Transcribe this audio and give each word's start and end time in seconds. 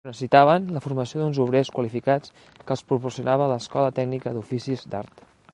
Però 0.05 0.09
necessitaven 0.11 0.63
la 0.75 0.79
formació 0.85 1.19
d'uns 1.21 1.41
obrers 1.43 1.71
qualificats 1.75 2.33
que 2.63 2.75
els 2.77 2.85
proporcionava 2.93 3.53
l'Escola 3.55 3.95
Tècnica 4.01 4.37
d'Oficis 4.39 4.91
d'Art. 4.95 5.27